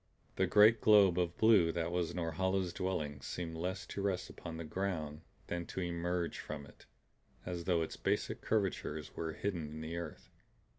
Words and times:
The 0.35 0.47
great 0.47 0.81
globe 0.81 1.19
of 1.19 1.37
blue 1.37 1.71
that 1.73 1.91
was 1.91 2.15
Norhala's 2.15 2.73
dwelling 2.73 3.21
seemed 3.21 3.55
less 3.55 3.85
to 3.85 4.01
rest 4.01 4.31
upon 4.31 4.57
the 4.57 4.63
ground 4.63 5.21
than 5.45 5.67
to 5.67 5.79
emerge 5.79 6.39
from 6.39 6.65
it; 6.65 6.87
as 7.45 7.65
though 7.65 7.83
its 7.83 7.97
basic 7.97 8.41
curvatures 8.41 9.15
were 9.15 9.33
hidden 9.33 9.69
in 9.69 9.81
the 9.81 9.97
earth. 9.97 10.31